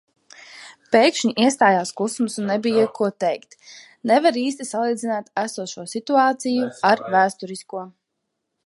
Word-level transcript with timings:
Pēkšņi 0.93 1.33
iestājās 1.43 1.91
klusums 1.99 2.39
un 2.43 2.47
nebija, 2.51 2.85
ko 3.01 3.11
teikt. 3.25 3.55
Nevar 4.13 4.41
īsti 4.47 4.69
salīdzināt 4.71 5.31
esošo 5.45 5.87
situāciju 5.95 6.73
ar 6.95 7.07
vēsturisko. 7.17 7.89